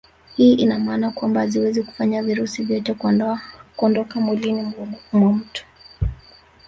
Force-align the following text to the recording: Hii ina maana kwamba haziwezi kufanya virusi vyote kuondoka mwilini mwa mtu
Hii 0.35 0.53
ina 0.53 0.79
maana 0.79 1.11
kwamba 1.11 1.39
haziwezi 1.41 1.83
kufanya 1.83 2.23
virusi 2.23 2.63
vyote 2.63 2.93
kuondoka 3.77 4.19
mwilini 4.19 4.73
mwa 5.13 5.31
mtu 5.33 5.65